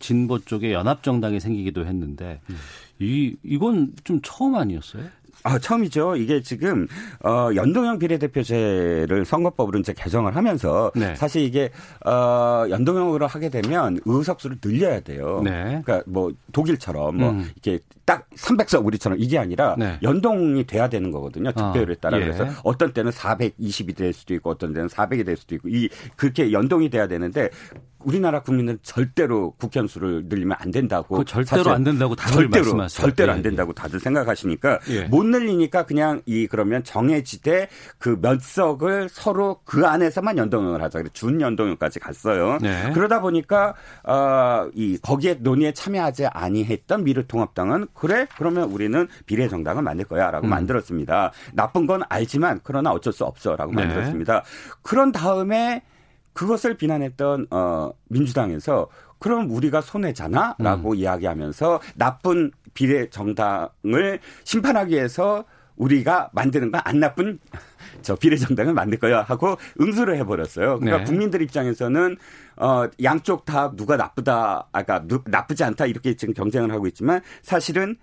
[0.00, 2.56] 진보 쪽에 연합정당이 생기기도 했는데 음.
[2.98, 5.04] 이 이건 좀 처음 아니었어요?
[5.42, 6.16] 아, 처음이죠.
[6.16, 6.86] 이게 지금
[7.24, 11.14] 어 연동형 비례대표제를 선거법으로 이제 개정을 하면서 네.
[11.14, 11.70] 사실 이게
[12.04, 15.40] 어 연동형으로 하게 되면 의석수를 늘려야 돼요.
[15.42, 15.80] 네.
[15.84, 17.50] 그러니까 뭐 독일처럼 뭐 음.
[17.54, 19.98] 이렇게 딱 300석 우리처럼 이게 아니라 네.
[20.02, 21.52] 연동이 돼야 되는 거거든요.
[21.52, 22.24] 득표율에 따라 아, 예.
[22.24, 26.52] 그래서 어떤 때는 420이 될 수도 있고 어떤 때는 400이 될 수도 있고 이 그렇게
[26.52, 27.50] 연동이 돼야 되는데
[28.04, 31.24] 우리나라 국민은 절대로 국현수를 늘리면 안 된다고.
[31.24, 33.02] 절대로 안 된다고 다들 절대로, 말씀하세요.
[33.06, 35.04] 절대로 예, 안 된다고 다들 생각하시니까 예.
[35.04, 40.98] 못 늘리니까 그냥 이 그러면 정해지되 그 몇 석을 서로 그 안에서만 연동형을 하자.
[40.98, 42.58] 그래 준 연동형까지 갔어요.
[42.60, 42.90] 네.
[42.92, 50.50] 그러다 보니까 어이 거기에 논의에 참여하지 아니했던 미래통합당은 그래 그러면 우리는 비례정당을 만들 거야라고 음.
[50.50, 51.32] 만들었습니다.
[51.54, 53.84] 나쁜 건 알지만 그러나 어쩔 수 없어라고 네.
[53.84, 54.44] 만들었습니다.
[54.82, 55.82] 그런 다음에
[56.32, 58.88] 그것을 비난했던 어 민주당에서
[59.18, 60.96] 그럼 우리가 손해잖아라고 음.
[60.96, 65.44] 이야기하면서 나쁜 비례 정당을 심판하기 위해서
[65.76, 67.38] 우리가 만드는 건 안 나쁜
[68.02, 70.78] 저 비례 정당을 만들 거야 하고 응수를 해버렸어요.
[70.78, 71.04] 그러니까 네.
[71.04, 72.16] 국민들 입장에서는
[72.56, 77.96] 어 양쪽 다 누가 나쁘다, 아까 그러니까 나쁘지 않다 이렇게 지금 경쟁을 하고 있지만 사실은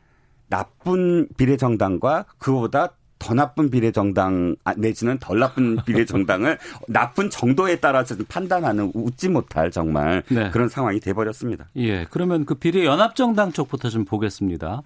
[0.50, 7.30] 나쁜 비례 정당과 그보다 더 나쁜 비례 정당 아, 내지는 덜 나쁜 비례 정당을 나쁜
[7.30, 10.50] 정도에 따라서 판단하는 웃지 못할 정말 네.
[10.52, 11.70] 그런 상황이 돼버렸습니다.
[11.78, 14.82] 예, 그러면 그 비례 연합 정당 쪽부터 좀 보겠습니다.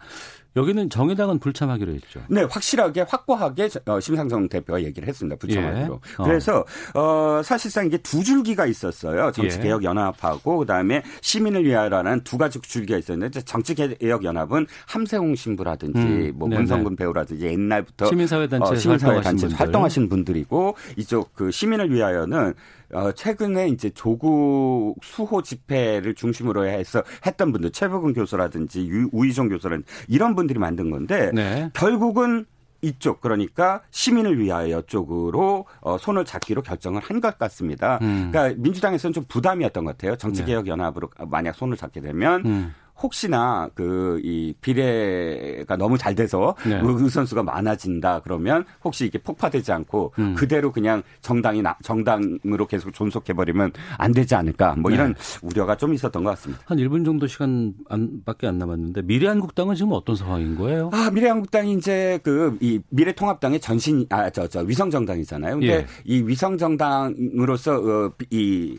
[0.56, 2.22] 여기는 정의당은 불참하기로 했죠.
[2.30, 5.38] 네, 확실하게 확고하게 어, 심상정 대표가 얘기를 했습니다.
[5.38, 5.94] 불참하기로.
[5.94, 6.22] 예.
[6.22, 6.24] 어.
[6.24, 9.32] 그래서 어 사실상 이게 두 줄기가 있었어요.
[9.32, 16.34] 정치개혁 연합하고 그다음에 시민을 위하여라는 두 가지 줄기가 있었는데 정치개혁 연합은 함세홍 신부라든지 음.
[16.36, 22.54] 뭐 문성근 배우라든지 옛날부터 시민사회 단체 어, 시민사회 단체 활동하신 분들이고 이쪽 그 시민을 위하여는
[22.94, 30.36] 어, 최근에 이제 조국 수호 집회를 중심으로 해서 했던 분들 최복은 교수라든지 우희종 교수라든지 이런
[30.36, 31.70] 분들이 만든 건데 네.
[31.74, 32.46] 결국은
[32.84, 38.00] 이쪽 그러니까 시민을 위하여 쪽으로 어, 손을 잡기로 결정을 한 것 같습니다.
[38.02, 38.30] 음.
[38.32, 40.16] 그러니까 민주당에서는 좀 부담이었던 것 같아요.
[40.16, 40.72] 정치개혁 네.
[40.72, 42.74] 연합으로 만약 손을 잡게 되면 음.
[43.02, 46.80] 혹시나 그 이 비례가 너무 잘 돼서 네.
[46.84, 50.36] 의선수가 많아진다 그러면 혹시 이게 폭파되지 않고 음.
[50.36, 55.40] 그대로 그냥 정당이 나, 정당으로 계속 존속해 버리면 안 되지 않을까 뭐 이런 네.
[55.42, 56.62] 우려가 좀 있었던 것 같습니다.
[56.66, 60.90] 한 1분 정도 시간 안, 밖에 안 남았는데 미래한국당은 지금 어떤 상황인 거예요?
[60.94, 65.54] 아, 미래한국당이 이제 그 이 미래통합당의 전신 아저저 위성정당이잖아요.
[65.60, 65.86] 근데 예.
[66.06, 68.78] 이 위성정당으로서 어, 이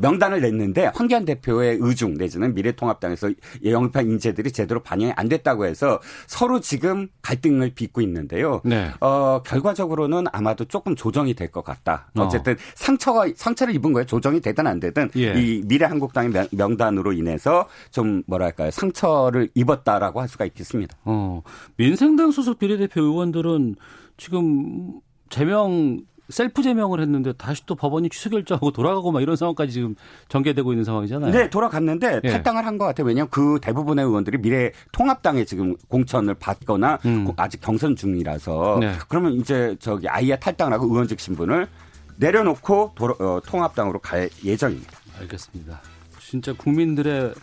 [0.00, 3.30] 명단을 냈는데 황교안 대표의 의중 내지는 미래통합당에서
[3.64, 8.60] 영입한 인재들이 제대로 반영이 안 됐다고 해서 서로 지금 갈등을 빚고 있는데요.
[8.64, 8.90] 네.
[9.00, 12.10] 어, 결과적으로는 아마도 조금 조정이 될 것 같다.
[12.16, 12.22] 어.
[12.22, 12.56] 어쨌든 어.
[12.74, 14.06] 상처가 상처를 입은 거예요.
[14.06, 15.34] 조정이 되든 안 되든 예.
[15.40, 20.96] 이 미래한국당의 명단으로 인해서 좀 뭐랄까요 상처를 입었다라고 할 수가 있겠습니다.
[21.04, 21.42] 어,
[21.76, 23.76] 민생당 소속 비례대표 의원들은
[24.16, 29.94] 지금 제명 셀프 제명을 했는데 다시 또 법원이 취소 결정하고 돌아가고 막 이런 상황까지 지금
[30.28, 31.30] 전개되고 있는 상황이잖아요.
[31.32, 32.28] 네, 돌아갔는데 예.
[32.30, 33.06] 탈당을 한 것 같아요.
[33.06, 37.28] 왜냐하면 그 대부분의 의원들이 미래 통합당에 지금 공천을 받거나 음.
[37.36, 38.92] 아직 경선 중이라서 네.
[39.08, 41.68] 그러면 이제 저기 아예 탈당을 하고 의원직 신분을
[42.16, 44.92] 내려놓고 도로, 어, 통합당으로 갈 예정입니다.
[45.20, 45.80] 알겠습니다.
[46.20, 47.34] 진짜 국민들의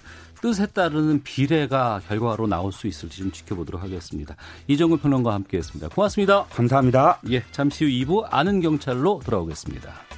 [0.42, 4.36] 뜻에 따르는 비례가 결과로 나올 수 있을지 좀 지켜보도록 하겠습니다.
[4.68, 5.89] 이정우 평론가와 함께했습니다.
[5.89, 6.46] 고맙습니다.
[6.46, 7.20] 감사합니다.
[7.30, 10.11] 예, 잠시 후 2부 아는 경찰로 돌아오겠습니다.